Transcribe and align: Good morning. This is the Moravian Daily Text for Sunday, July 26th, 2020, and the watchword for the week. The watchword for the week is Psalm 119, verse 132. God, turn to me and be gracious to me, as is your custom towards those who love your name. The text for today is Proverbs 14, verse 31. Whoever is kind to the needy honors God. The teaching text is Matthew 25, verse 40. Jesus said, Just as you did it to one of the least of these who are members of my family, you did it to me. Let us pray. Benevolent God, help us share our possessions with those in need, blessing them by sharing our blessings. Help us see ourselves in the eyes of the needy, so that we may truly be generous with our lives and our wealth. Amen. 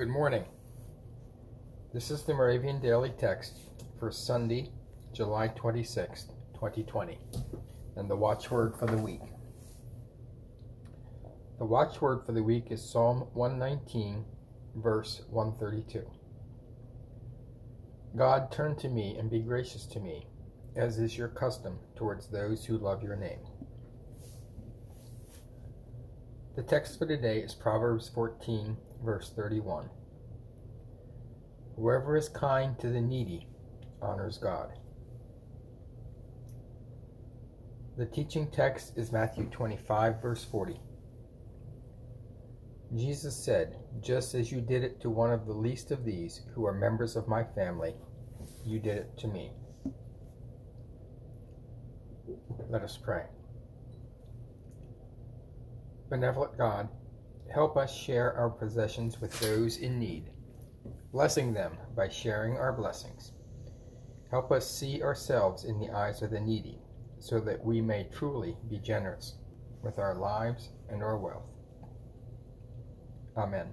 Good 0.00 0.08
morning. 0.08 0.46
This 1.92 2.10
is 2.10 2.22
the 2.22 2.32
Moravian 2.32 2.80
Daily 2.80 3.12
Text 3.18 3.58
for 3.98 4.10
Sunday, 4.10 4.70
July 5.12 5.48
26th, 5.48 6.28
2020, 6.54 7.18
and 7.96 8.08
the 8.08 8.16
watchword 8.16 8.78
for 8.78 8.86
the 8.86 8.96
week. 8.96 9.20
The 11.58 11.66
watchword 11.66 12.24
for 12.24 12.32
the 12.32 12.42
week 12.42 12.68
is 12.70 12.82
Psalm 12.82 13.26
119, 13.34 14.24
verse 14.76 15.20
132. 15.28 16.10
God, 18.16 18.50
turn 18.50 18.76
to 18.76 18.88
me 18.88 19.18
and 19.18 19.30
be 19.30 19.40
gracious 19.40 19.84
to 19.88 20.00
me, 20.00 20.28
as 20.76 20.98
is 20.98 21.18
your 21.18 21.28
custom 21.28 21.78
towards 21.94 22.26
those 22.26 22.64
who 22.64 22.78
love 22.78 23.02
your 23.02 23.16
name. 23.16 23.40
The 26.60 26.66
text 26.66 26.98
for 26.98 27.06
today 27.06 27.38
is 27.38 27.54
Proverbs 27.54 28.10
14, 28.14 28.76
verse 29.02 29.32
31. 29.34 29.88
Whoever 31.76 32.18
is 32.18 32.28
kind 32.28 32.78
to 32.80 32.90
the 32.90 33.00
needy 33.00 33.48
honors 34.02 34.36
God. 34.36 34.68
The 37.96 38.04
teaching 38.04 38.50
text 38.50 38.92
is 38.98 39.10
Matthew 39.10 39.46
25, 39.46 40.20
verse 40.20 40.44
40. 40.44 40.78
Jesus 42.94 43.42
said, 43.42 43.78
Just 44.02 44.34
as 44.34 44.52
you 44.52 44.60
did 44.60 44.84
it 44.84 45.00
to 45.00 45.08
one 45.08 45.32
of 45.32 45.46
the 45.46 45.54
least 45.54 45.90
of 45.90 46.04
these 46.04 46.42
who 46.54 46.66
are 46.66 46.74
members 46.74 47.16
of 47.16 47.26
my 47.26 47.42
family, 47.42 47.94
you 48.66 48.78
did 48.78 48.98
it 48.98 49.16
to 49.20 49.28
me. 49.28 49.52
Let 52.68 52.82
us 52.82 52.98
pray. 52.98 53.22
Benevolent 56.10 56.58
God, 56.58 56.88
help 57.54 57.76
us 57.76 57.94
share 57.94 58.34
our 58.34 58.50
possessions 58.50 59.20
with 59.20 59.38
those 59.38 59.76
in 59.76 60.00
need, 60.00 60.30
blessing 61.12 61.54
them 61.54 61.78
by 61.94 62.08
sharing 62.08 62.56
our 62.56 62.72
blessings. 62.72 63.30
Help 64.32 64.50
us 64.50 64.68
see 64.68 65.02
ourselves 65.02 65.64
in 65.64 65.78
the 65.78 65.90
eyes 65.90 66.20
of 66.22 66.32
the 66.32 66.40
needy, 66.40 66.82
so 67.20 67.38
that 67.38 67.64
we 67.64 67.80
may 67.80 68.08
truly 68.12 68.56
be 68.68 68.78
generous 68.78 69.36
with 69.82 70.00
our 70.00 70.16
lives 70.16 70.70
and 70.88 71.00
our 71.00 71.16
wealth. 71.16 71.48
Amen. 73.36 73.68